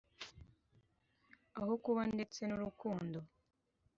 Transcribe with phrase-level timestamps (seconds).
[1.59, 3.17] aho kuba ndetse n'urukundo